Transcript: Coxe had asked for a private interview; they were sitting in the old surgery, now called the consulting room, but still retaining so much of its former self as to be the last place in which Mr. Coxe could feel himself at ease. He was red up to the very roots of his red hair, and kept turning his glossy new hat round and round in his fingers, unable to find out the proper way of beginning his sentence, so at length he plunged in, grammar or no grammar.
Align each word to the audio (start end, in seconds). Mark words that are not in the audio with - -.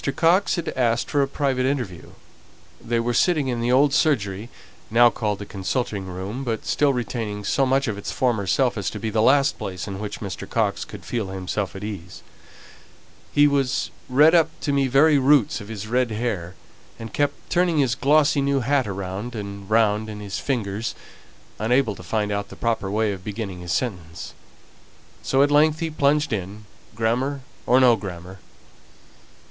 Coxe 0.15 0.55
had 0.55 0.69
asked 0.69 1.11
for 1.11 1.21
a 1.21 1.27
private 1.27 1.63
interview; 1.67 2.13
they 2.83 2.99
were 2.99 3.13
sitting 3.13 3.49
in 3.49 3.61
the 3.61 3.71
old 3.71 3.93
surgery, 3.93 4.49
now 4.89 5.11
called 5.11 5.37
the 5.37 5.45
consulting 5.45 6.07
room, 6.07 6.43
but 6.43 6.65
still 6.65 6.91
retaining 6.91 7.43
so 7.43 7.67
much 7.67 7.87
of 7.87 7.99
its 7.99 8.11
former 8.11 8.47
self 8.47 8.79
as 8.79 8.89
to 8.89 8.97
be 8.99 9.11
the 9.11 9.21
last 9.21 9.59
place 9.59 9.87
in 9.87 9.99
which 9.99 10.19
Mr. 10.19 10.49
Coxe 10.49 10.85
could 10.85 11.05
feel 11.05 11.27
himself 11.27 11.75
at 11.75 11.83
ease. 11.83 12.23
He 13.31 13.45
was 13.45 13.91
red 14.09 14.33
up 14.33 14.49
to 14.61 14.71
the 14.71 14.87
very 14.87 15.19
roots 15.19 15.61
of 15.61 15.67
his 15.67 15.85
red 15.85 16.09
hair, 16.09 16.55
and 16.97 17.13
kept 17.13 17.51
turning 17.51 17.77
his 17.77 17.93
glossy 17.93 18.41
new 18.41 18.61
hat 18.61 18.87
round 18.87 19.35
and 19.35 19.69
round 19.69 20.09
in 20.09 20.19
his 20.19 20.39
fingers, 20.39 20.95
unable 21.59 21.93
to 21.95 22.01
find 22.01 22.31
out 22.31 22.49
the 22.49 22.55
proper 22.55 22.89
way 22.89 23.11
of 23.13 23.23
beginning 23.23 23.59
his 23.59 23.71
sentence, 23.71 24.33
so 25.21 25.43
at 25.43 25.51
length 25.51 25.77
he 25.77 25.91
plunged 25.91 26.33
in, 26.33 26.65
grammar 26.95 27.41
or 27.67 27.79
no 27.79 27.95
grammar. 27.95 28.39